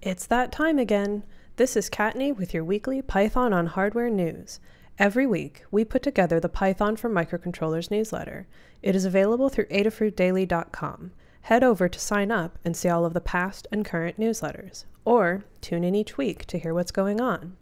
It's 0.00 0.26
that 0.26 0.52
time 0.52 0.78
again. 0.78 1.24
This 1.56 1.76
is 1.76 1.90
Kattni 1.90 2.36
with 2.36 2.54
your 2.54 2.62
weekly 2.62 3.02
Python 3.02 3.52
on 3.52 3.66
Hardware 3.66 4.08
news. 4.08 4.60
Every 4.96 5.26
week, 5.26 5.64
we 5.72 5.84
put 5.84 6.04
together 6.04 6.38
the 6.38 6.48
Python 6.48 6.94
for 6.94 7.10
Microcontrollers 7.10 7.90
newsletter. 7.90 8.46
It 8.80 8.94
is 8.94 9.04
available 9.04 9.48
through 9.48 9.66
adafruitdaily.com. 9.66 11.10
Head 11.42 11.64
over 11.64 11.88
to 11.88 11.98
sign 11.98 12.30
up 12.30 12.60
and 12.64 12.76
see 12.76 12.88
all 12.88 13.04
of 13.04 13.12
the 13.12 13.20
past 13.20 13.66
and 13.72 13.84
current 13.84 14.20
newsletters, 14.20 14.84
or 15.04 15.42
tune 15.60 15.82
in 15.82 15.96
each 15.96 16.16
week 16.16 16.44
to 16.46 16.58
hear 16.60 16.74
what's 16.74 16.92
going 16.92 17.20
on. 17.20 17.56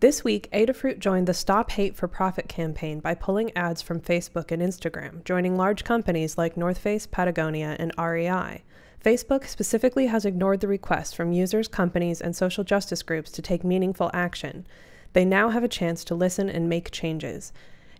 This 0.00 0.24
week, 0.24 0.48
Adafruit 0.52 0.98
joined 0.98 1.28
the 1.28 1.34
Stop 1.34 1.70
Hate 1.70 1.94
for 1.94 2.08
Profit 2.08 2.48
campaign 2.48 2.98
by 2.98 3.14
pulling 3.14 3.56
ads 3.56 3.80
from 3.80 4.00
Facebook 4.00 4.50
and 4.50 4.60
Instagram, 4.60 5.22
joining 5.22 5.56
large 5.56 5.84
companies 5.84 6.36
like 6.36 6.56
North 6.56 6.78
Face, 6.78 7.06
Patagonia, 7.06 7.76
and 7.78 7.92
REI. 7.96 8.64
Facebook 9.06 9.46
specifically 9.46 10.08
has 10.08 10.24
ignored 10.24 10.58
the 10.58 10.66
request 10.66 11.14
from 11.14 11.30
users, 11.30 11.68
companies, 11.68 12.20
and 12.20 12.34
social 12.34 12.64
justice 12.64 13.04
groups 13.04 13.30
to 13.30 13.40
take 13.40 13.62
meaningful 13.62 14.10
action. 14.12 14.66
They 15.12 15.24
now 15.24 15.50
have 15.50 15.62
a 15.62 15.68
chance 15.68 16.02
to 16.06 16.16
listen 16.16 16.48
and 16.48 16.68
make 16.68 16.90
changes. 16.90 17.52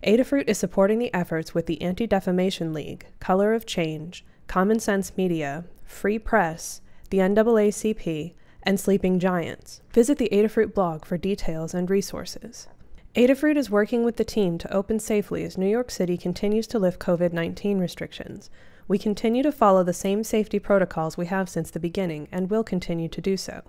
Adafruit 0.03 0.49
is 0.49 0.57
supporting 0.57 0.99
the 0.99 1.13
efforts 1.13 1.53
with 1.53 1.65
the 1.65 1.81
Anti 1.81 2.07
Defamation 2.07 2.73
League, 2.73 3.05
Color 3.21 3.53
of 3.53 3.65
Change, 3.65 4.25
Common 4.47 4.81
Sense 4.81 5.15
Media, 5.15 5.63
Free 5.85 6.19
Press, 6.19 6.81
the 7.09 7.19
NAACP, 7.19 8.33
and 8.63 8.77
Sleeping 8.77 9.17
Giants. 9.17 9.79
Visit 9.93 10.17
the 10.17 10.27
Adafruit 10.33 10.73
blog 10.73 11.05
for 11.05 11.17
details 11.17 11.73
and 11.73 11.89
resources. 11.89 12.67
Adafruit 13.15 13.55
is 13.55 13.69
working 13.69 14.03
with 14.03 14.17
the 14.17 14.25
team 14.25 14.57
to 14.57 14.73
open 14.73 14.99
safely 14.99 15.45
as 15.45 15.57
New 15.57 15.69
York 15.69 15.89
City 15.89 16.17
continues 16.17 16.67
to 16.67 16.77
lift 16.77 16.99
COVID 16.99 17.31
19 17.31 17.79
restrictions. 17.79 18.49
We 18.87 18.97
continue 18.97 19.43
to 19.43 19.51
follow 19.51 19.83
the 19.83 19.91
same 19.91 20.23
safety 20.23 20.59
protocols 20.59 21.17
we 21.17 21.25
have 21.25 21.49
since 21.49 21.69
the 21.69 21.79
beginning 21.79 22.29
and 22.31 22.49
will 22.49 22.63
continue 22.63 23.09
to 23.09 23.19
do 23.19 23.35
so. 23.35 23.63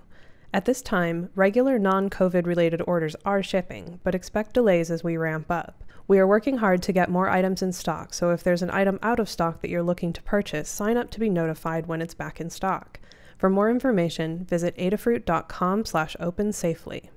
At 0.55 0.65
this 0.65 0.81
time, 0.81 1.31
regular 1.35 1.77
non 1.77 2.09
COVID 2.09 2.47
related 2.47 2.81
orders 2.87 3.17
are 3.25 3.43
shipping, 3.43 3.99
but 4.05 4.15
expect 4.15 4.55
delays 4.55 4.91
as 4.91 5.03
we 5.03 5.17
ramp 5.17 5.51
up. 5.51 5.83
We 6.07 6.21
are 6.21 6.27
working 6.27 6.59
hard 6.59 6.83
to 6.85 6.93
get 6.93 7.11
more 7.11 7.29
items 7.29 7.63
in 7.63 7.73
stock, 7.73 8.15
so 8.15 8.31
if 8.31 8.45
there's 8.45 8.63
an 8.63 8.71
item 8.71 8.99
out 9.03 9.19
of 9.19 9.29
stock 9.29 9.61
that 9.61 9.71
you're 9.71 9.83
looking 9.83 10.13
to 10.15 10.23
purchase, 10.23 10.71
sign 10.71 10.97
up 10.97 11.11
to 11.11 11.21
be 11.21 11.29
notified 11.29 11.87
when 11.87 12.01
it's 12.01 12.15
back 12.15 12.41
in 12.41 12.49
stock. 12.49 13.01
For 13.37 13.51
more 13.51 13.71
information, 13.71 14.45
visit 14.45 14.77
adafruit.com 14.77 15.85
slash 15.85 16.17
opensafely. 16.21 17.11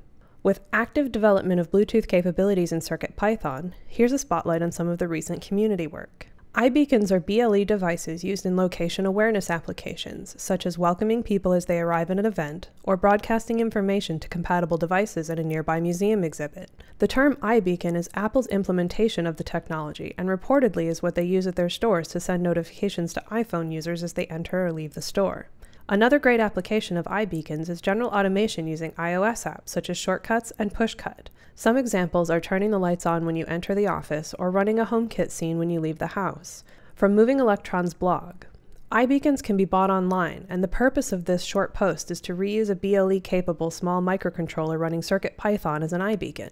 With 0.43 0.59
active 0.73 1.11
development 1.11 1.61
of 1.61 1.69
Bluetooth 1.69 2.07
capabilities 2.07 2.71
in 2.71 2.79
CircuitPython, 2.79 3.73
here's 3.87 4.11
a 4.11 4.17
spotlight 4.17 4.63
on 4.63 4.71
some 4.71 4.87
of 4.87 4.97
the 4.97 5.07
recent 5.07 5.41
community 5.41 5.85
work. 5.85 6.30
iBeacons 6.55 7.11
are 7.11 7.21
BLE 7.21 7.63
devices 7.63 8.25
used 8.25 8.45
in 8.45 8.57
location 8.57 9.05
awareness 9.05 9.49
applications, 9.49 10.35
such 10.37 10.65
as 10.65 10.77
welcoming 10.77 11.23
people 11.23 11.53
as 11.53 11.65
they 11.65 11.79
arrive 11.79 12.11
at 12.11 12.19
an 12.19 12.25
event 12.25 12.67
or 12.83 12.97
broadcasting 12.97 13.61
information 13.61 14.19
to 14.19 14.27
compatible 14.27 14.75
devices 14.75 15.29
at 15.29 15.39
a 15.39 15.45
nearby 15.45 15.79
museum 15.79 16.25
exhibit. 16.25 16.69
The 16.99 17.07
term 17.07 17.37
iBeacon 17.37 17.95
is 17.95 18.09
Apple's 18.15 18.47
implementation 18.47 19.25
of 19.25 19.37
the 19.37 19.45
technology 19.45 20.13
and 20.17 20.27
reportedly 20.27 20.87
is 20.87 21.01
what 21.01 21.15
they 21.15 21.23
use 21.23 21.47
at 21.47 21.55
their 21.55 21.69
stores 21.69 22.09
to 22.09 22.19
send 22.19 22.43
notifications 22.43 23.13
to 23.13 23.23
iPhone 23.31 23.71
users 23.71 24.03
as 24.03 24.11
they 24.13 24.25
enter 24.25 24.65
or 24.65 24.73
leave 24.73 24.93
the 24.93 25.01
store. 25.01 25.47
Another 25.89 26.19
great 26.19 26.39
application 26.39 26.95
of 26.95 27.05
iBeacons 27.05 27.69
is 27.69 27.81
general 27.81 28.09
automation 28.11 28.67
using 28.67 28.91
iOS 28.93 29.45
apps 29.45 29.69
such 29.69 29.89
as 29.89 29.97
Shortcuts 29.97 30.53
and 30.57 30.73
Pushcut. 30.73 31.27
Some 31.55 31.75
examples 31.75 32.29
are 32.29 32.39
turning 32.39 32.71
the 32.71 32.79
lights 32.79 33.05
on 33.05 33.25
when 33.25 33.35
you 33.35 33.45
enter 33.45 33.75
the 33.75 33.87
office 33.87 34.33
or 34.39 34.51
running 34.51 34.79
a 34.79 34.85
HomeKit 34.85 35.31
scene 35.31 35.57
when 35.57 35.69
you 35.69 35.79
leave 35.79 35.99
the 35.99 36.07
house. 36.07 36.63
From 36.95 37.15
Moving 37.15 37.39
Electrons 37.39 37.93
blog, 37.93 38.45
iBeacons 38.91 39.41
can 39.41 39.55
be 39.57 39.65
bought 39.65 39.89
online, 39.89 40.45
and 40.49 40.63
the 40.63 40.67
purpose 40.67 41.11
of 41.11 41.25
this 41.25 41.43
short 41.43 41.73
post 41.73 42.11
is 42.11 42.19
to 42.21 42.35
reuse 42.35 42.69
a 42.69 42.75
BLE 42.75 43.21
capable 43.21 43.71
small 43.71 44.01
microcontroller 44.01 44.77
running 44.77 45.01
CircuitPython 45.01 45.81
as 45.81 45.93
an 45.93 46.01
iBeacon. 46.01 46.51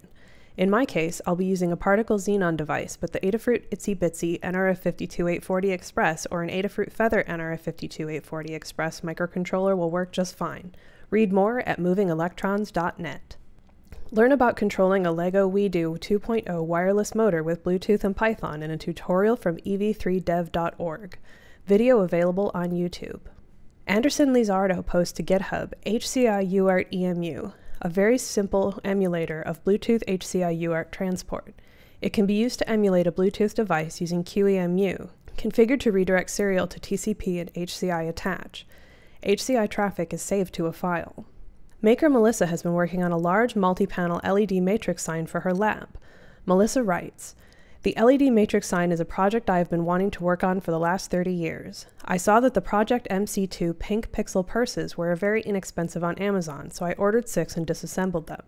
In 0.59 0.69
my 0.69 0.83
case, 0.83 1.21
I'll 1.25 1.37
be 1.37 1.45
using 1.45 1.71
a 1.71 1.77
Particle 1.77 2.17
Xenon 2.17 2.57
device, 2.57 2.97
but 2.97 3.13
the 3.13 3.21
Adafruit 3.21 3.69
Itsy 3.69 3.97
Bitsy 3.97 4.41
NRF52840 4.41 5.71
Express 5.71 6.27
or 6.29 6.43
an 6.43 6.49
Adafruit 6.49 6.91
Feather 6.91 7.23
NRF52840 7.29 8.49
Express 8.49 8.99
microcontroller 8.99 9.77
will 9.77 9.89
work 9.89 10.11
just 10.11 10.35
fine. 10.35 10.75
Read 11.09 11.31
more 11.31 11.61
at 11.61 11.79
movingelectrons.net. 11.79 13.37
Learn 14.11 14.33
about 14.33 14.57
controlling 14.57 15.05
a 15.05 15.13
LEGO 15.13 15.49
WeDo 15.49 15.97
2.0 15.97 16.65
wireless 16.65 17.15
motor 17.15 17.41
with 17.41 17.63
Bluetooth 17.63 18.03
and 18.03 18.17
Python 18.17 18.61
in 18.61 18.69
a 18.69 18.77
tutorial 18.77 19.37
from 19.37 19.59
ev3dev.org. 19.59 21.17
Video 21.67 21.99
available 21.99 22.51
on 22.53 22.71
YouTube. 22.71 23.21
Anderson 23.87 24.33
Lizardo 24.33 24.85
posts 24.85 25.13
to 25.13 25.23
GitHub 25.23 25.71
HCI 25.85 26.51
UART 26.51 26.93
EMU, 26.93 27.53
a 27.81 27.89
very 27.89 28.17
simple 28.17 28.79
emulator 28.83 29.41
of 29.41 29.63
Bluetooth 29.63 30.03
HCI 30.05 30.61
UART 30.63 30.91
transport. 30.91 31.53
It 32.01 32.13
can 32.13 32.25
be 32.25 32.33
used 32.33 32.59
to 32.59 32.69
emulate 32.69 33.07
a 33.07 33.11
Bluetooth 33.11 33.53
device 33.53 34.01
using 34.01 34.23
QEMU, 34.23 35.09
configured 35.37 35.79
to 35.81 35.91
redirect 35.91 36.29
serial 36.29 36.67
to 36.67 36.79
TCP 36.79 37.39
and 37.39 37.53
HCI 37.53 38.07
attach. 38.09 38.65
HCI 39.23 39.69
traffic 39.69 40.13
is 40.13 40.21
saved 40.21 40.53
to 40.55 40.65
a 40.65 40.73
file. 40.73 41.25
Maker 41.81 42.09
Melissa 42.09 42.47
has 42.47 42.63
been 42.63 42.73
working 42.73 43.03
on 43.03 43.11
a 43.11 43.17
large 43.17 43.55
multi-panel 43.55 44.19
LED 44.23 44.51
matrix 44.61 45.03
sign 45.03 45.25
for 45.27 45.41
her 45.41 45.53
lab. 45.53 45.89
Melissa 46.45 46.83
writes, 46.83 47.35
the 47.81 47.93
LED 47.97 48.33
matrix 48.33 48.67
sign 48.67 48.91
is 48.91 48.99
a 48.99 49.05
project 49.05 49.49
I 49.49 49.57
have 49.57 49.69
been 49.69 49.85
wanting 49.85 50.11
to 50.11 50.23
work 50.23 50.43
on 50.43 50.59
for 50.59 50.71
the 50.71 50.79
last 50.79 51.09
30 51.09 51.31
years. 51.31 51.85
I 52.03 52.17
saw 52.17 52.41
that 52.41 52.53
the 52.53 52.59
Project 52.59 53.07
MC2 53.09 53.79
pink 53.79 54.11
pixel 54.11 54.45
purses 54.45 54.97
were 54.97 55.15
very 55.15 55.41
inexpensive 55.43 56.03
on 56.03 56.17
Amazon, 56.17 56.71
so 56.71 56.85
I 56.85 56.91
ordered 56.93 57.29
six 57.29 57.55
and 57.55 57.65
disassembled 57.65 58.27
them. 58.27 58.41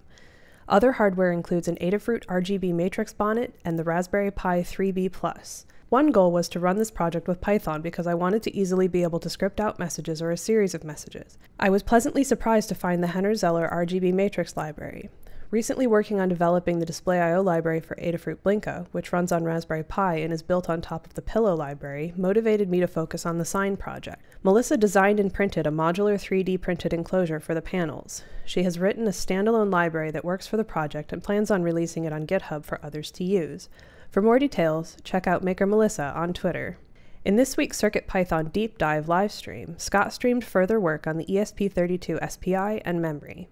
Other 0.68 0.94
hardware 0.94 1.32
includes 1.32 1.70
an 1.70 1.78
Adafruit 1.78 2.26
RGB 2.26 2.74
matrix 2.74 3.14
bonnet 3.14 3.56
and 3.64 3.80
the 3.80 3.86
Raspberry 3.86 4.32
Pi 4.32 4.64
3B 4.64 5.14
Plus. 5.14 5.66
One 5.88 6.12
goal 6.12 6.34
was 6.34 6.50
to 6.50 6.60
run 6.60 6.78
this 6.78 6.92
project 6.92 7.30
with 7.30 7.40
Python 7.40 7.82
because 7.82 8.08
I 8.08 8.14
wanted 8.14 8.44
to 8.44 8.56
easily 8.56 8.90
be 8.90 9.04
able 9.04 9.20
to 9.20 9.30
script 9.30 9.62
out 9.62 9.80
messages 9.80 10.22
or 10.22 10.32
a 10.32 10.38
series 10.38 10.74
of 10.74 10.84
messages. 10.84 11.38
I 11.58 11.70
was 11.70 11.84
pleasantly 11.84 12.26
surprised 12.26 12.68
to 12.70 12.76
find 12.76 13.02
the 13.02 13.08
Henner 13.08 13.36
Zeller 13.36 13.70
RGB 13.72 14.14
matrix 14.14 14.58
library. 14.58 15.10
Recently 15.52 15.86
working 15.86 16.22
on 16.22 16.30
developing 16.30 16.80
the 16.80 16.86
Display.io 16.86 17.42
library 17.42 17.82
for 17.82 17.96
Adafruit 17.96 18.38
Blinka, 18.38 18.88
which 18.94 19.12
runs 19.12 19.34
on 19.34 19.44
Raspberry 19.44 19.84
Pi 19.84 20.16
and 20.16 20.32
is 20.32 20.42
built 20.42 20.70
on 20.70 20.80
top 20.80 21.06
of 21.06 21.14
the 21.14 21.22
Pillow 21.22 21.54
library, 21.58 22.14
motivated 22.16 22.70
me 22.70 22.80
to 22.80 22.88
focus 22.88 23.26
on 23.26 23.38
the 23.38 23.44
Sign 23.44 23.76
project. 23.76 24.24
Melissa 24.44 24.78
designed 24.78 25.20
and 25.20 25.34
printed 25.34 25.68
a 25.68 25.70
modular 25.70 26.14
3D 26.14 26.62
printed 26.62 26.94
enclosure 26.94 27.42
for 27.42 27.54
the 27.54 27.62
panels. 27.62 28.24
She 28.46 28.64
has 28.64 28.80
written 28.80 29.08
a 29.08 29.12
standalone 29.12 29.70
library 29.70 30.10
that 30.12 30.24
works 30.24 30.48
for 30.48 30.56
the 30.56 30.64
project 30.64 31.12
and 31.12 31.22
plans 31.22 31.52
on 31.52 31.64
releasing 31.64 32.06
it 32.06 32.14
on 32.14 32.26
GitHub 32.26 32.64
for 32.64 32.80
others 32.82 33.12
to 33.12 33.26
use. 33.26 33.68
For 34.10 34.22
more 34.22 34.40
details, 34.40 34.96
check 35.04 35.28
out 35.28 35.44
Maker 35.44 35.66
Melissa 35.66 36.14
on 36.16 36.32
Twitter. 36.32 36.78
In 37.26 37.36
this 37.36 37.58
week's 37.58 37.82
CircuitPython 37.82 38.54
Deep 38.54 38.78
Dive 38.78 39.08
livestream, 39.08 39.80
Scott 39.82 40.14
streamed 40.14 40.46
further 40.46 40.80
work 40.80 41.06
on 41.06 41.18
the 41.18 41.26
ESP32 41.26 42.32
SPI 42.32 42.82
and 42.86 43.02
memory. 43.02 43.50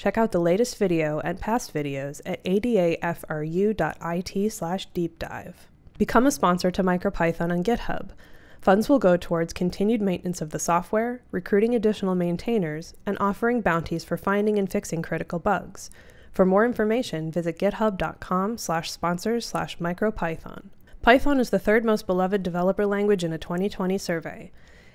Check 0.00 0.16
out 0.16 0.32
the 0.32 0.40
latest 0.40 0.78
video 0.78 1.20
and 1.20 1.38
past 1.38 1.74
videos 1.74 2.22
at 2.24 2.42
adafru.it 2.44 4.50
slash 4.50 4.88
deepdive. 4.94 5.52
Become 5.98 6.26
a 6.26 6.30
sponsor 6.30 6.70
to 6.70 6.82
MicroPython 6.82 7.52
on 7.52 7.62
GitHub. 7.62 8.08
Funds 8.62 8.88
will 8.88 8.98
go 8.98 9.18
towards 9.18 9.52
continued 9.52 10.00
maintenance 10.00 10.40
of 10.40 10.52
the 10.52 10.58
software, 10.58 11.20
recruiting 11.30 11.74
additional 11.74 12.14
maintainers, 12.14 12.94
and 13.04 13.18
offering 13.20 13.60
bounties 13.60 14.02
for 14.02 14.16
finding 14.16 14.58
and 14.58 14.72
fixing 14.72 15.02
critical 15.02 15.38
bugs. 15.38 15.90
For 16.32 16.46
more 16.46 16.64
information, 16.64 17.30
visit 17.30 17.58
github.com 17.58 18.56
slash 18.56 18.90
sponsors 18.90 19.44
slash 19.44 19.76
micropython. 19.76 20.70
Python 21.02 21.38
is 21.38 21.50
the 21.50 21.58
third 21.58 21.84
most 21.84 22.06
beloved 22.06 22.42
developer 22.42 22.86
language 22.86 23.22
in 23.22 23.34
a 23.34 23.38
2020 23.38 23.98
survey. 23.98 24.50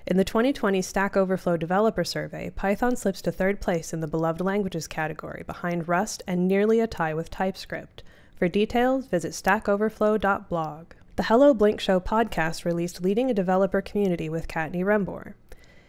In 0.08 0.16
the 0.16 0.24
2020 0.24 0.82
Stack 0.82 1.16
Overflow 1.16 1.56
Developer 1.56 2.04
Survey, 2.04 2.50
Python 2.50 2.94
slips 2.94 3.20
to 3.22 3.32
third 3.32 3.60
place 3.60 3.92
in 3.92 3.98
the 3.98 4.06
beloved 4.06 4.40
languages 4.40 4.86
category 4.86 5.42
behind 5.44 5.88
Rust 5.88 6.22
and 6.28 6.46
nearly 6.46 6.78
a 6.78 6.86
tie 6.86 7.12
with 7.12 7.28
TypeScript. 7.28 8.04
For 8.36 8.46
details, 8.46 9.06
visit 9.06 9.32
stackoverflow.blog. 9.32 10.86
The 11.16 11.22
Hello 11.24 11.52
Blink 11.52 11.80
Show 11.80 11.98
podcast 11.98 12.64
released 12.64 13.02
Leading 13.02 13.32
a 13.32 13.34
Developer 13.34 13.80
Community 13.80 14.28
with 14.28 14.46
Kattni 14.46 14.84
Rembor. 14.84 15.34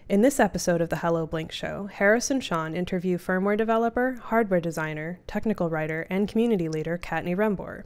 In 0.09 0.23
this 0.23 0.39
episode 0.39 0.81
of 0.81 0.89
the 0.89 0.97
Hello 0.97 1.27
Blink 1.27 1.51
Show, 1.51 1.85
Harris 1.85 2.31
and 2.31 2.43
Sean 2.43 2.75
interview 2.75 3.19
firmware 3.19 3.55
developer, 3.55 4.17
hardware 4.19 4.59
designer, 4.59 5.19
technical 5.27 5.69
writer, 5.69 6.07
and 6.09 6.27
community 6.27 6.67
leader 6.67 6.97
Kattni 6.97 7.35
Rembor. 7.35 7.83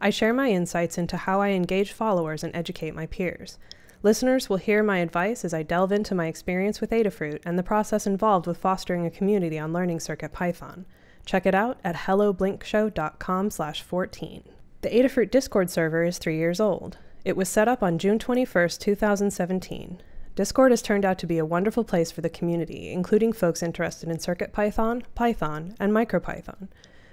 I 0.00 0.10
share 0.10 0.32
my 0.32 0.48
insights 0.48 0.96
into 0.96 1.16
how 1.16 1.40
I 1.40 1.48
engage 1.48 1.90
followers 1.90 2.44
and 2.44 2.54
educate 2.54 2.94
my 2.94 3.06
peers. 3.06 3.58
Listeners 4.04 4.48
will 4.48 4.56
hear 4.56 4.82
my 4.82 4.98
advice 4.98 5.44
as 5.44 5.54
I 5.54 5.62
delve 5.62 5.92
into 5.92 6.14
my 6.14 6.26
experience 6.26 6.80
with 6.80 6.90
Adafruit 6.90 7.40
and 7.44 7.56
the 7.56 7.62
process 7.62 8.04
involved 8.04 8.48
with 8.48 8.58
fostering 8.58 9.06
a 9.06 9.10
community 9.10 9.60
on 9.60 9.72
learning 9.72 9.98
CircuitPython. 9.98 10.86
Check 11.24 11.46
it 11.46 11.54
out 11.54 11.78
at 11.84 11.94
helloblinkshow.com 11.94 13.50
slash 13.50 13.80
14. 13.80 14.42
The 14.80 14.88
Adafruit 14.88 15.30
Discord 15.30 15.70
server 15.70 16.02
is 16.02 16.18
three 16.18 16.36
years 16.36 16.58
old. 16.58 16.98
It 17.24 17.36
was 17.36 17.48
set 17.48 17.68
up 17.68 17.80
on 17.80 17.98
June 17.98 18.18
21, 18.18 18.70
2017. 18.70 20.02
Discord 20.34 20.72
has 20.72 20.82
turned 20.82 21.04
out 21.04 21.18
to 21.18 21.26
be 21.26 21.38
a 21.38 21.44
wonderful 21.44 21.84
place 21.84 22.10
for 22.10 22.22
the 22.22 22.28
community, 22.28 22.90
including 22.90 23.32
folks 23.32 23.62
interested 23.62 24.08
in 24.08 24.16
CircuitPython, 24.16 25.04
Python, 25.14 25.76
and 25.78 25.92
MicroPython. 25.92 26.66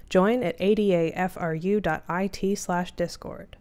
Join 0.09 0.41
at 0.41 0.57
adafru.it 0.57 2.57
slash 2.57 2.91
discord. 2.93 3.57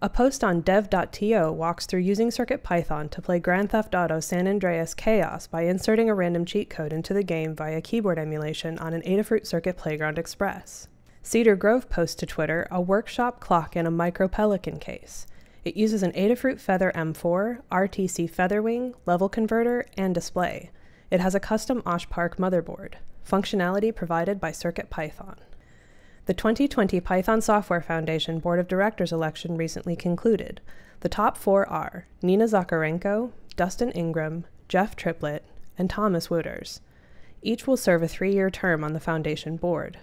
A 0.00 0.08
post 0.08 0.44
on 0.44 0.60
dev.to 0.60 1.50
walks 1.50 1.84
through 1.84 2.02
using 2.02 2.28
CircuitPython 2.28 3.10
to 3.10 3.20
play 3.20 3.40
Grand 3.40 3.70
Theft 3.70 3.96
Auto 3.96 4.20
San 4.20 4.46
Andreas 4.46 4.94
Chaos 4.94 5.48
by 5.48 5.62
inserting 5.62 6.08
a 6.08 6.14
random 6.14 6.44
cheat 6.44 6.70
code 6.70 6.92
into 6.92 7.12
the 7.12 7.24
game 7.24 7.52
via 7.52 7.80
keyboard 7.80 8.16
emulation 8.16 8.78
on 8.78 8.94
an 8.94 9.02
Adafruit 9.02 9.44
Circuit 9.44 9.76
Playground 9.76 10.16
Express. 10.16 10.86
Cedar 11.24 11.56
Grove 11.56 11.88
posts 11.88 12.14
to 12.14 12.26
Twitter 12.26 12.68
a 12.70 12.80
workshop 12.80 13.40
clock 13.40 13.74
in 13.74 13.88
a 13.88 13.90
Micro 13.90 14.28
Pelican 14.28 14.78
case. 14.78 15.26
It 15.64 15.76
uses 15.76 16.04
an 16.04 16.12
Adafruit 16.12 16.60
Feather 16.60 16.92
M4, 16.94 17.62
RTC 17.72 18.30
Featherwing, 18.30 18.94
level 19.04 19.28
converter, 19.28 19.84
and 19.96 20.14
display. 20.14 20.70
It 21.10 21.18
has 21.18 21.34
a 21.34 21.40
custom 21.40 21.82
OshPark 21.82 22.36
motherboard. 22.36 22.94
Functionality 23.28 23.92
provided 23.92 24.38
by 24.38 24.52
CircuitPython. 24.52 25.38
The 26.28 26.34
2020 26.34 27.00
Python 27.00 27.40
Software 27.40 27.80
Foundation 27.80 28.38
Board 28.38 28.58
of 28.58 28.68
Directors 28.68 29.12
election 29.12 29.56
recently 29.56 29.96
concluded. 29.96 30.60
The 31.00 31.08
top 31.08 31.38
four 31.38 31.66
are 31.66 32.06
Nina 32.20 32.44
Zakarenko, 32.44 33.32
Dustin 33.56 33.90
Ingram, 33.92 34.44
Jeff 34.68 34.94
Triplett, 34.94 35.42
and 35.78 35.88
Thomas 35.88 36.28
Wouters. 36.28 36.80
Each 37.40 37.66
will 37.66 37.78
serve 37.78 38.02
a 38.02 38.08
three 38.08 38.34
year 38.34 38.50
term 38.50 38.84
on 38.84 38.92
the 38.92 39.00
Foundation 39.00 39.56
board. 39.56 40.00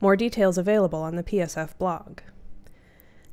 More 0.00 0.14
details 0.14 0.56
available 0.56 1.00
on 1.00 1.16
the 1.16 1.24
PSF 1.24 1.76
blog. 1.76 2.20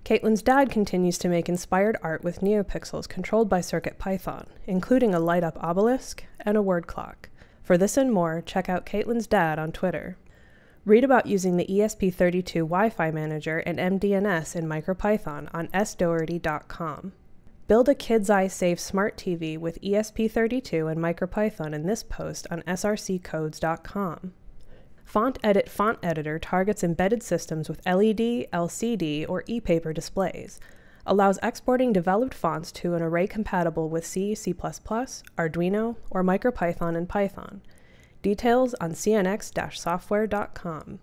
Caitlin's 0.03 0.41
dad 0.41 0.71
continues 0.71 1.19
to 1.19 1.29
make 1.29 1.47
inspired 1.47 1.95
art 2.01 2.23
with 2.23 2.41
NeoPixels 2.41 3.07
controlled 3.07 3.49
by 3.49 3.59
CircuitPython, 3.59 4.47
including 4.65 5.13
a 5.13 5.19
light 5.19 5.43
up 5.43 5.63
obelisk 5.63 6.23
and 6.39 6.57
a 6.57 6.63
word 6.63 6.87
clock. 6.87 7.29
For 7.61 7.77
this 7.77 7.97
and 7.97 8.11
more, 8.11 8.41
check 8.41 8.67
out 8.67 8.87
Caitlin's 8.87 9.27
dad 9.27 9.59
on 9.59 9.71
Twitter. 9.71 10.17
Read 10.83 11.03
about 11.03 11.27
using 11.27 11.57
the 11.57 11.67
ESP32 11.67 12.53
Wi 12.53 12.89
Fi 12.89 13.11
Manager 13.11 13.59
and 13.59 13.77
MDNS 13.77 14.55
in 14.55 14.65
MicroPython 14.65 15.47
on 15.53 15.67
sdoherty.com. 15.67 17.13
Build 17.67 17.87
a 17.87 17.93
Kid's 17.93 18.31
Eye 18.31 18.47
Safe 18.47 18.79
Smart 18.79 19.15
TV 19.15 19.59
with 19.59 19.79
ESP32 19.81 20.91
and 20.91 20.99
MicroPython 20.99 21.73
in 21.73 21.85
this 21.85 22.01
post 22.01 22.47
on 22.49 22.63
srccodes.com. 22.63 24.33
Font 25.05 25.37
Edit 25.43 25.69
Font 25.69 25.99
Editor 26.01 26.39
targets 26.39 26.83
embedded 26.83 27.21
systems 27.21 27.69
with 27.69 27.85
LED, 27.85 28.47
LCD, 28.51 29.29
or 29.29 29.43
e-paper 29.45 29.93
displays, 29.93 30.59
allows 31.05 31.37
exporting 31.43 31.93
developed 31.93 32.33
fonts 32.33 32.71
to 32.71 32.95
an 32.95 33.03
array 33.03 33.27
compatible 33.27 33.87
with 33.87 34.05
C, 34.05 34.33
C++, 34.33 34.51
Arduino, 34.53 35.95
or 36.09 36.23
MicroPython 36.23 36.97
and 36.97 37.07
Python. 37.07 37.61
Details 38.21 38.73
on 38.75 38.91
cnx-software.com. 38.91 40.99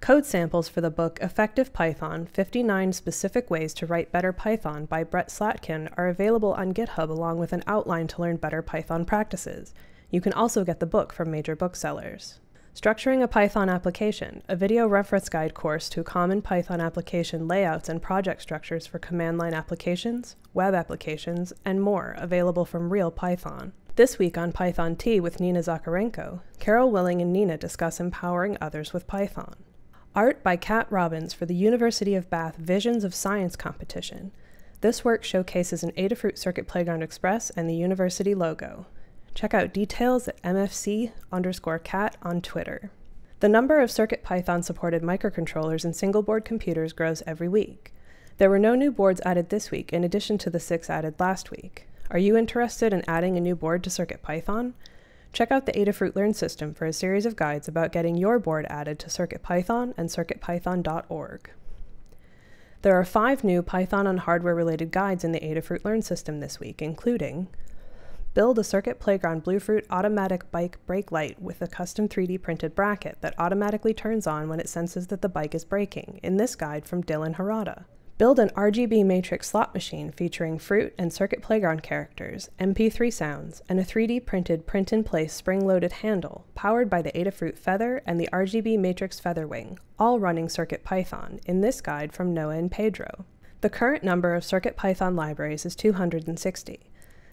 Code 0.00 0.26
samples 0.26 0.68
for 0.68 0.80
the 0.80 0.90
book 0.90 1.18
Effective 1.20 1.72
Python 1.72 2.26
59 2.26 2.92
Specific 2.92 3.50
Ways 3.50 3.72
to 3.74 3.86
Write 3.86 4.10
Better 4.10 4.32
Python 4.32 4.86
by 4.86 5.04
Brett 5.04 5.28
Slatkin 5.28 5.92
are 5.96 6.08
available 6.08 6.54
on 6.54 6.74
GitHub 6.74 7.08
along 7.08 7.38
with 7.38 7.52
an 7.52 7.62
outline 7.66 8.08
to 8.08 8.20
learn 8.20 8.36
better 8.36 8.62
Python 8.62 9.04
practices. 9.04 9.72
You 10.10 10.20
can 10.20 10.32
also 10.32 10.64
get 10.64 10.80
the 10.80 10.86
book 10.86 11.12
from 11.12 11.30
major 11.30 11.54
booksellers. 11.54 12.40
Structuring 12.74 13.22
a 13.22 13.28
Python 13.28 13.68
application, 13.68 14.42
a 14.48 14.56
video 14.56 14.88
reference 14.88 15.28
guide 15.28 15.52
course 15.52 15.90
to 15.90 16.02
common 16.02 16.40
Python 16.40 16.80
application 16.80 17.46
layouts 17.46 17.90
and 17.90 18.00
project 18.00 18.40
structures 18.40 18.86
for 18.86 18.98
command 18.98 19.36
line 19.36 19.52
applications, 19.52 20.36
web 20.54 20.74
applications, 20.74 21.52
and 21.66 21.82
more 21.82 22.14
available 22.16 22.64
from 22.64 22.90
Real 22.90 23.10
Python. 23.10 23.74
This 23.94 24.18
week 24.18 24.38
on 24.38 24.52
Python 24.52 24.96
Tea 24.96 25.20
with 25.20 25.38
Nina 25.38 25.60
Zakarenko, 25.60 26.40
Carol 26.58 26.90
Willing 26.90 27.20
and 27.20 27.30
Nina 27.30 27.58
discuss 27.58 28.00
empowering 28.00 28.56
others 28.58 28.94
with 28.94 29.06
Python. 29.06 29.54
Art 30.14 30.42
by 30.42 30.56
Kat 30.56 30.90
Robbins 30.90 31.34
for 31.34 31.44
the 31.44 31.54
University 31.54 32.14
of 32.14 32.30
Bath 32.30 32.56
Visions 32.56 33.04
of 33.04 33.14
Science 33.14 33.54
competition. 33.54 34.32
This 34.80 35.04
work 35.04 35.24
showcases 35.24 35.82
an 35.82 35.92
Adafruit 35.92 36.38
Circuit 36.38 36.66
Playground 36.66 37.02
Express 37.02 37.50
and 37.50 37.68
the 37.68 37.74
university 37.74 38.34
logo. 38.34 38.86
Check 39.34 39.52
out 39.52 39.74
details 39.74 40.26
at 40.26 40.40
mfc 40.42 41.12
underscore 41.30 41.78
cat 41.78 42.16
on 42.22 42.40
Twitter. 42.40 42.90
The 43.40 43.50
number 43.50 43.78
of 43.78 43.90
CircuitPython 43.90 44.64
supported 44.64 45.02
microcontrollers 45.02 45.84
in 45.84 45.92
single 45.92 46.22
board 46.22 46.46
computers 46.46 46.94
grows 46.94 47.22
every 47.26 47.48
week. 47.48 47.92
There 48.38 48.48
were 48.48 48.58
no 48.58 48.74
new 48.74 48.90
boards 48.90 49.20
added 49.26 49.50
this 49.50 49.70
week 49.70 49.92
in 49.92 50.02
addition 50.02 50.38
to 50.38 50.48
the 50.48 50.60
six 50.60 50.88
added 50.88 51.20
last 51.20 51.50
week. 51.50 51.88
Are 52.12 52.18
you 52.18 52.36
interested 52.36 52.92
in 52.92 53.08
adding 53.08 53.38
a 53.38 53.40
new 53.40 53.56
board 53.56 53.82
to 53.84 53.90
CircuitPython? 53.90 54.74
Check 55.32 55.50
out 55.50 55.64
the 55.64 55.72
Adafruit 55.72 56.14
Learn 56.14 56.34
system 56.34 56.74
for 56.74 56.84
a 56.84 56.92
series 56.92 57.24
of 57.24 57.36
guides 57.36 57.68
about 57.68 57.90
getting 57.90 58.18
your 58.18 58.38
board 58.38 58.66
added 58.68 58.98
to 58.98 59.06
CircuitPython 59.06 59.94
and 59.96 60.10
CircuitPython.org. 60.10 61.50
There 62.82 62.94
are 62.94 63.04
five 63.06 63.42
new 63.42 63.62
Python 63.62 64.06
on 64.06 64.18
hardware 64.18 64.54
related 64.54 64.90
guides 64.90 65.24
in 65.24 65.32
the 65.32 65.40
Adafruit 65.40 65.86
Learn 65.86 66.02
system 66.02 66.40
this 66.40 66.60
week, 66.60 66.82
including 66.82 67.48
Build 68.34 68.58
a 68.58 68.64
Circuit 68.64 69.00
Playground 69.00 69.42
Bluefruit 69.42 69.86
automatic 69.88 70.50
bike 70.50 70.84
brake 70.84 71.12
light 71.12 71.40
with 71.40 71.62
a 71.62 71.66
custom 71.66 72.10
3D 72.10 72.42
printed 72.42 72.74
bracket 72.74 73.16
that 73.22 73.34
automatically 73.38 73.94
turns 73.94 74.26
on 74.26 74.50
when 74.50 74.60
it 74.60 74.68
senses 74.68 75.06
that 75.06 75.22
the 75.22 75.30
bike 75.30 75.54
is 75.54 75.64
braking, 75.64 76.20
in 76.22 76.36
this 76.36 76.56
guide 76.56 76.84
from 76.84 77.02
Dylan 77.02 77.36
Herrada. 77.36 77.86
Build 78.22 78.38
an 78.38 78.50
RGB 78.50 79.04
matrix 79.04 79.48
slot 79.48 79.74
machine 79.74 80.12
featuring 80.12 80.56
fruit 80.56 80.94
and 80.96 81.12
Circuit 81.12 81.42
Playground 81.42 81.82
characters, 81.82 82.50
MP3 82.60 83.12
sounds, 83.12 83.62
and 83.68 83.80
a 83.80 83.84
3D 83.84 84.24
printed 84.24 84.64
print 84.64 84.92
in 84.92 85.02
place 85.02 85.32
spring 85.32 85.66
loaded 85.66 85.90
handle, 85.90 86.46
powered 86.54 86.88
by 86.88 87.02
the 87.02 87.10
Adafruit 87.16 87.58
Feather 87.58 88.00
and 88.06 88.20
the 88.20 88.28
RGB 88.32 88.78
Matrix 88.78 89.18
Feather 89.18 89.44
Wing, 89.48 89.76
all 89.98 90.20
running 90.20 90.48
Circuit 90.48 90.84
Python, 90.84 91.40
in 91.46 91.62
this 91.62 91.80
guide 91.80 92.12
from 92.12 92.32
Noah 92.32 92.58
and 92.58 92.70
Pedro. 92.70 93.24
The 93.60 93.68
current 93.68 94.04
number 94.04 94.36
of 94.36 94.44
Circuit 94.44 94.76
Python 94.76 95.16
libraries 95.16 95.66
is 95.66 95.74
260. 95.74 96.78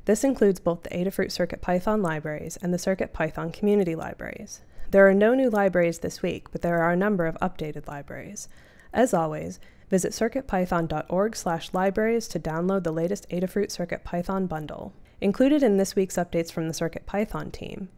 This 0.06 0.24
includes 0.24 0.60
both 0.60 0.82
the 0.82 0.90
Adafruit 0.90 1.30
CircuitPython 1.30 2.02
libraries 2.02 2.58
and 2.64 2.74
the 2.74 2.80
CircuitPython 2.80 3.54
community 3.54 3.94
libraries. 3.94 4.62
There 4.90 5.08
are 5.08 5.14
no 5.14 5.36
new 5.36 5.52
libraries 5.52 6.00
this 6.00 6.24
week, 6.24 6.52
but 6.52 6.64
there 6.64 6.82
are 6.82 6.90
a 6.90 6.98
number 6.98 7.28
of 7.28 7.38
updated 7.44 7.88
libraries. 7.88 8.50
As 8.92 9.14
always, 9.14 9.60
visit 9.90 10.12
circuitpython.org/libraries 10.12 12.28
to 12.28 12.40
download 12.40 12.84
the 12.84 12.92
latest 12.92 13.28
Adafruit 13.30 13.76
CircuitPython 13.76 14.48
bundle. 14.48 14.94
Included 15.22 15.64
in 15.64 15.78
this 15.78 15.96
week's 15.96 16.16
updates 16.16 16.52
from 16.52 16.68
the 16.68 16.74
CircuitPython 16.74 17.52
team. 17.52 17.90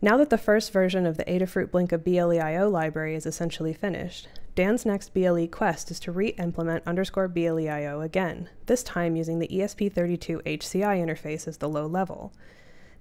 Now 0.00 0.16
that 0.18 0.30
the 0.30 0.38
first 0.38 0.72
version 0.72 1.06
of 1.06 1.16
the 1.16 1.24
Adafruit 1.24 1.68
Blinka 1.68 1.98
BLEIO 1.98 2.70
library 2.70 3.14
is 3.14 3.26
essentially 3.26 3.72
finished, 3.72 4.28
Dan's 4.54 4.86
next 4.86 5.12
BLE 5.12 5.48
quest 5.48 5.90
is 5.90 6.00
to 6.00 6.12
re-implement 6.12 6.86
underscore 6.86 7.28
BLEIO 7.28 8.04
again, 8.04 8.48
this 8.66 8.82
time 8.82 9.16
using 9.16 9.38
the 9.38 9.48
ESP32 9.48 10.42
HCI 10.44 10.98
interface 10.98 11.46
as 11.46 11.58
the 11.58 11.68
low 11.68 11.86
level. 11.86 12.32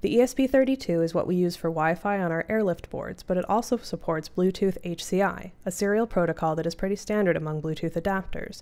The 0.02 0.18
ESP32 0.18 1.04
is 1.04 1.14
what 1.14 1.28
we 1.28 1.36
use 1.36 1.56
for 1.56 1.70
Wi-Fi 1.70 2.20
on 2.20 2.32
our 2.32 2.46
airlift 2.50 2.90
boards, 2.90 3.24
but 3.24 3.38
it 3.38 3.50
also 3.50 3.78
supports 3.78 4.30
Bluetooth 4.30 4.78
HCI, 4.84 5.52
a 5.66 5.72
serial 5.72 6.06
protocol 6.06 6.56
that 6.56 6.66
is 6.66 6.76
pretty 6.76 6.96
standard 6.96 7.38
among 7.38 7.62
Bluetooth 7.62 7.94
adapters. 7.94 8.62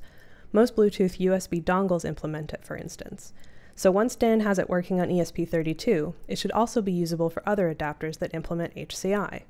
Most 0.51 0.75
Bluetooth 0.75 1.19
USB 1.19 1.63
dongles 1.63 2.05
implement 2.05 2.53
it, 2.53 2.63
for 2.63 2.77
instance. 2.77 3.33
So 3.75 3.89
once 3.91 4.15
Dan 4.15 4.41
has 4.41 4.59
it 4.59 4.69
working 4.69 5.01
on 5.01 5.09
ESP32, 5.09 6.13
it 6.27 6.37
should 6.37 6.51
also 6.51 6.81
be 6.81 6.91
usable 6.91 7.29
for 7.29 7.47
other 7.47 7.73
adapters 7.73 8.19
that 8.19 8.33
implement 8.33 8.75
HCI. 8.75 9.43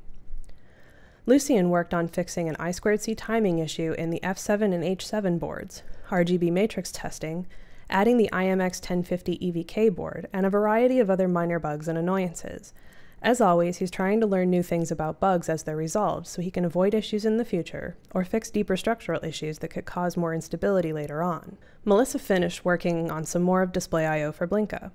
Lucian 1.26 1.70
worked 1.70 1.94
on 1.94 2.08
fixing 2.08 2.50
an 2.50 2.56
I2C 2.56 3.16
timing 3.18 3.60
issue 3.60 3.94
in 3.98 4.10
the 4.10 4.20
F7 4.24 4.74
and 4.74 4.84
H7 4.84 5.40
boards, 5.40 5.84
RGB 6.10 6.52
matrix 6.52 6.92
testing, 6.92 7.48
adding 7.94 8.18
the 8.18 8.30
IMX 8.34 8.82
1050 8.82 9.38
EVK 9.38 9.96
board, 9.96 10.28
and 10.34 10.46
a 10.46 10.50
variety 10.50 11.00
of 11.00 11.10
other 11.10 11.28
minor 11.28 11.60
bugs 11.60 11.88
and 11.88 11.98
annoyances. 11.98 12.74
As 13.22 13.40
always, 13.40 13.78
he's 13.78 13.92
trying 13.92 14.20
to 14.20 14.28
learn 14.28 14.50
new 14.50 14.64
things 14.64 14.92
about 14.92 15.22
bugs 15.22 15.48
as 15.48 15.64
they're 15.64 15.78
resolved 15.78 16.28
so 16.28 16.42
he 16.42 16.52
can 16.52 16.66
avoid 16.66 16.94
issues 16.94 17.24
in 17.24 17.38
the 17.38 17.46
future 17.46 17.96
or 18.12 18.26
fix 18.26 18.50
deeper 18.50 18.76
structural 18.76 19.24
issues 19.24 19.60
that 19.60 19.70
could 19.70 19.86
cause 19.86 20.18
more 20.18 20.34
instability 20.34 20.92
later 20.92 21.24
on. 21.24 21.58
Melissa 21.86 22.20
finished 22.20 22.66
working 22.66 23.10
on 23.10 23.24
some 23.24 23.42
more 23.42 23.62
of 23.62 23.72
Display 23.72 24.06
I.O. 24.06 24.34
for 24.34 24.46
Blinka. 24.46 24.92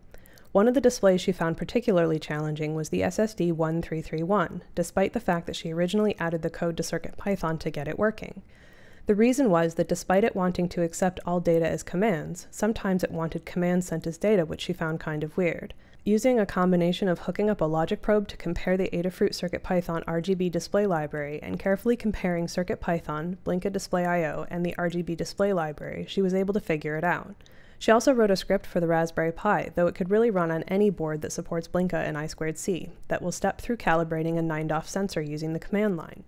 One 0.52 0.66
of 0.66 0.74
the 0.74 0.80
displays 0.80 1.20
she 1.20 1.32
found 1.32 1.56
particularly 1.56 2.18
challenging 2.18 2.74
was 2.74 2.88
the 2.88 3.02
SSD 3.02 3.52
1331, 3.52 4.62
despite 4.74 5.12
the 5.12 5.20
fact 5.20 5.46
that 5.46 5.56
she 5.56 5.72
originally 5.72 6.16
added 6.18 6.42
the 6.42 6.50
code 6.50 6.76
to 6.78 6.82
CircuitPython 6.82 7.60
to 7.60 7.70
get 7.70 7.88
it 7.88 7.98
working. 7.98 8.42
The 9.08 9.14
reason 9.14 9.48
was 9.48 9.76
that 9.76 9.88
despite 9.88 10.22
it 10.22 10.36
wanting 10.36 10.68
to 10.68 10.82
accept 10.82 11.18
all 11.24 11.40
data 11.40 11.66
as 11.66 11.82
commands, 11.82 12.46
sometimes 12.50 13.02
it 13.02 13.10
wanted 13.10 13.46
commands 13.46 13.86
sent 13.86 14.06
as 14.06 14.18
data, 14.18 14.44
which 14.44 14.60
she 14.60 14.74
found 14.74 15.00
kind 15.00 15.24
of 15.24 15.34
weird. 15.34 15.72
Using 16.04 16.38
a 16.38 16.44
combination 16.44 17.08
of 17.08 17.20
hooking 17.20 17.48
up 17.48 17.62
a 17.62 17.64
logic 17.64 18.02
probe 18.02 18.28
to 18.28 18.36
compare 18.36 18.76
the 18.76 18.90
Adafruit 18.90 19.30
CircuitPython 19.30 20.04
RGB 20.04 20.52
display 20.52 20.84
library 20.84 21.40
and 21.42 21.58
carefully 21.58 21.96
comparing 21.96 22.48
CircuitPython, 22.48 23.38
Blinka 23.46 23.72
Display 23.72 24.04
I.O., 24.04 24.44
and 24.50 24.62
the 24.62 24.74
RGB 24.76 25.16
display 25.16 25.54
library, 25.54 26.04
she 26.06 26.20
was 26.20 26.34
able 26.34 26.52
to 26.52 26.60
figure 26.60 26.98
it 26.98 27.04
out. 27.04 27.34
She 27.78 27.90
also 27.90 28.12
wrote 28.12 28.30
a 28.30 28.36
script 28.36 28.66
for 28.66 28.78
the 28.78 28.88
Raspberry 28.88 29.32
Pi, 29.32 29.72
though 29.74 29.86
it 29.86 29.94
could 29.94 30.10
really 30.10 30.30
run 30.30 30.50
on 30.50 30.64
any 30.64 30.90
board 30.90 31.22
that 31.22 31.32
supports 31.32 31.66
Blinka 31.66 31.94
and 31.94 32.18
I2C, 32.18 32.90
that 33.08 33.22
will 33.22 33.32
step 33.32 33.58
through 33.58 33.78
calibrating 33.78 34.38
a 34.38 34.42
9DOF 34.42 34.84
sensor 34.84 35.22
using 35.22 35.54
the 35.54 35.58
command 35.58 35.96
line. 35.96 36.24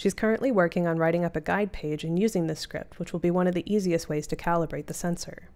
She's 0.00 0.14
currently 0.14 0.50
working 0.50 0.86
on 0.86 0.96
writing 0.96 1.26
up 1.26 1.36
a 1.36 1.42
guide 1.42 1.72
page 1.72 2.04
and 2.04 2.18
using 2.18 2.46
this 2.46 2.58
script, 2.58 2.98
which 2.98 3.12
will 3.12 3.20
be 3.20 3.30
one 3.30 3.46
of 3.46 3.52
the 3.52 3.70
easiest 3.70 4.08
ways 4.08 4.26
to 4.28 4.34
calibrate 4.34 4.86
the 4.86 4.94
sensor. 4.94 5.50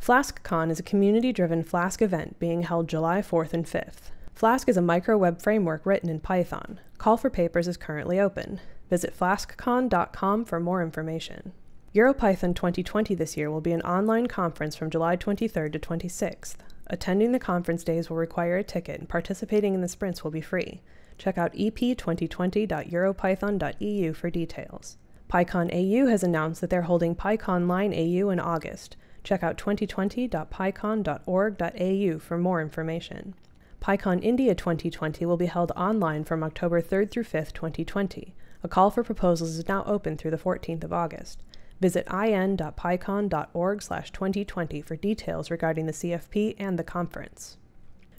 FlaskCon 0.00 0.70
is 0.70 0.80
a 0.80 0.82
community 0.82 1.34
driven 1.34 1.62
Flask 1.62 2.00
event 2.00 2.38
being 2.38 2.62
held 2.62 2.88
July 2.88 3.20
4th 3.20 3.52
and 3.52 3.66
5th. 3.66 4.10
Flask 4.34 4.70
is 4.70 4.78
a 4.78 4.80
micro 4.80 5.18
web 5.18 5.42
framework 5.42 5.84
written 5.84 6.08
in 6.08 6.18
Python. 6.18 6.80
Call 6.96 7.18
for 7.18 7.28
papers 7.28 7.68
is 7.68 7.76
currently 7.76 8.18
open. 8.18 8.58
Visit 8.88 9.14
flaskcon.com 9.14 10.46
for 10.46 10.58
more 10.58 10.82
information. 10.82 11.52
EuroPython 11.94 12.54
2020 12.54 13.14
this 13.14 13.36
year 13.36 13.50
will 13.50 13.60
be 13.60 13.72
an 13.72 13.82
online 13.82 14.28
conference 14.28 14.74
from 14.74 14.88
July 14.88 15.14
23rd 15.14 15.74
to 15.74 15.78
26th. 15.78 16.56
Attending 16.86 17.32
the 17.32 17.38
conference 17.38 17.84
days 17.84 18.08
will 18.08 18.16
require 18.16 18.56
a 18.56 18.64
ticket, 18.64 19.00
and 19.00 19.10
participating 19.10 19.74
in 19.74 19.82
the 19.82 19.88
sprints 19.88 20.24
will 20.24 20.30
be 20.30 20.40
free. 20.40 20.80
Check 21.18 21.38
out 21.38 21.54
ep2020.europython.eu 21.54 24.12
for 24.12 24.30
details. 24.30 24.96
PyCon 25.30 25.70
AU 25.72 26.06
has 26.06 26.22
announced 26.22 26.60
that 26.60 26.68
they're 26.70 26.82
holding 26.82 27.16
PyCon 27.16 27.66
Line 27.66 27.92
AU 27.92 28.30
in 28.30 28.38
August. 28.38 28.96
Check 29.22 29.42
out 29.42 29.56
2020.pycon.org.au 29.56 32.18
for 32.18 32.38
more 32.38 32.60
information. 32.60 33.34
PyCon 33.80 34.22
India 34.22 34.54
2020 34.54 35.26
will 35.26 35.36
be 35.36 35.46
held 35.46 35.72
online 35.72 36.24
from 36.24 36.42
October 36.42 36.80
3rd 36.80 37.10
through 37.10 37.24
5th, 37.24 37.52
2020. 37.52 38.34
A 38.62 38.68
call 38.68 38.90
for 38.90 39.02
proposals 39.02 39.56
is 39.56 39.68
now 39.68 39.82
open 39.84 40.16
through 40.16 40.30
the 40.30 40.38
14th 40.38 40.84
of 40.84 40.92
August. 40.92 41.42
Visit 41.80 42.06
in.pycon.org/2020 42.06 44.84
for 44.84 44.96
details 44.96 45.50
regarding 45.50 45.86
the 45.86 45.92
CFP 45.92 46.54
and 46.58 46.78
the 46.78 46.84
conference. 46.84 47.56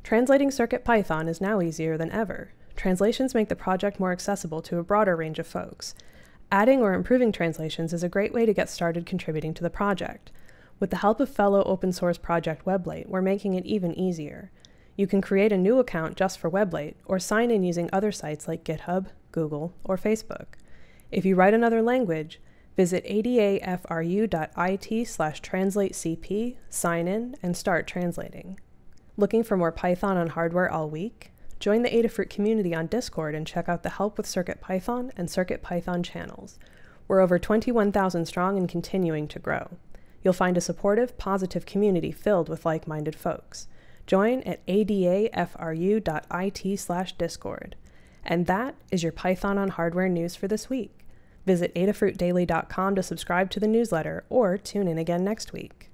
Translating 0.04 0.50
CircuitPython 0.50 1.28
is 1.28 1.42
now 1.42 1.62
easier 1.62 1.98
than 1.98 2.12
ever. 2.12 2.52
Translations 2.75 3.34
make 3.34 3.50
the 3.50 3.55
project 3.55 4.00
more 4.00 4.12
accessible 4.12 4.62
to 4.63 4.77
a 4.77 4.84
broader 4.84 5.15
range 5.15 5.39
of 5.39 5.48
folks. 5.48 5.96
Adding 6.51 6.82
or 6.82 6.94
improving 6.94 7.32
translations 7.32 7.94
is 7.94 8.03
a 8.03 8.10
great 8.10 8.34
way 8.34 8.46
to 8.46 8.53
get 8.53 8.70
started 8.70 9.05
contributing 9.05 9.53
to 9.53 9.63
the 9.63 9.70
project. 9.70 10.32
With 10.79 10.89
the 10.89 10.98
help 10.98 11.20
of 11.20 11.29
fellow 11.29 11.63
open 11.63 11.91
source 11.91 12.17
project 12.17 12.65
Weblate, 12.65 13.08
we're 13.08 13.22
making 13.22 13.53
it 13.53 13.65
even 13.65 13.98
easier. 13.98 14.51
You 14.96 15.08
can 15.08 15.22
create 15.22 15.51
a 15.51 15.58
new 15.58 15.79
account 15.79 16.17
just 16.17 16.38
for 16.38 16.50
Weblate, 16.50 16.96
or 17.05 17.20
sign 17.20 17.51
in 17.51 17.63
using 17.63 17.89
other 17.91 18.12
sites 18.12 18.48
like 18.48 18.63
GitHub, 18.63 19.08
Google, 19.32 19.74
or 19.84 19.98
Facebook. 19.98 20.46
If 21.12 21.25
you 21.25 21.36
write 21.36 21.53
another 21.53 21.82
language, 21.82 22.39
Visit 22.75 23.05
adafru.it 23.05 25.08
slash 25.08 25.41
translatecp, 25.41 26.58
sign 26.70 27.08
in, 27.08 27.38
and 27.41 27.55
start 27.55 27.88
translating. 27.88 28.60
Looking 29.15 29.44
for 29.44 29.55
more 29.55 29.72
Python 29.72 30.17
on 30.17 30.27
hardware 30.27 30.70
all 30.70 30.89
week? 30.89 31.32
Join 31.66 31.82
the 31.82 31.90
Adafruit 31.90 32.30
community 32.30 32.76
on 32.76 32.86
Discord 32.86 33.34
and 33.34 33.48
check 33.48 33.68
out 33.68 33.82
the 33.82 33.90
Help 33.90 34.18
with 34.18 34.28
CircuitPython 34.28 35.10
and 35.18 35.28
CircuitPython 35.28 36.06
channels. 36.06 36.60
We're 37.08 37.22
over 37.22 37.40
21,000 37.40 38.28
strong 38.28 38.56
and 38.60 38.70
continuing 38.70 39.28
to 39.30 39.40
grow. 39.40 39.72
You'll 40.22 40.34
find 40.34 40.58
a 40.58 40.62
supportive, 40.62 41.18
positive 41.18 41.66
community 41.66 42.12
filled 42.12 42.50
with 42.50 42.68
like 42.68 42.88
minded 42.88 43.16
folks. 43.16 43.66
Join 44.06 44.44
at 44.44 44.64
adafru.it 44.68 45.00
slash 46.80 47.14
discord. 47.14 47.76
And 48.24 48.46
that 48.46 48.76
is 48.92 49.02
your 49.02 49.12
Python 49.12 49.58
on 49.58 49.70
hardware 49.70 50.08
news 50.08 50.36
for 50.36 50.48
this 50.48 50.70
week. 50.70 51.00
Visit 51.48 51.74
adafruitdaily.com 51.74 52.94
to 52.94 53.02
subscribe 53.02 53.50
to 53.50 53.60
the 53.60 53.66
newsletter 53.66 54.24
or 54.30 54.60
tune 54.60 54.88
in 54.88 55.00
again 55.00 55.24
next 55.24 55.52
week. 55.52 55.90